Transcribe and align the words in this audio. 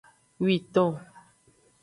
Witon. 0.43 0.91